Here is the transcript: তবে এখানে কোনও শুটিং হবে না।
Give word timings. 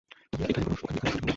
তবে 0.31 0.43
এখানে 0.43 0.65
কোনও 0.65 0.77
শুটিং 0.77 0.97
হবে 0.97 1.15
না। 1.15 1.29